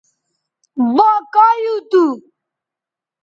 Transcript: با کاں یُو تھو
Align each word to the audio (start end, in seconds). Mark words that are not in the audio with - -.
با 0.95 1.09
کاں 1.33 1.55
یُو 1.63 1.75
تھو 1.89 2.03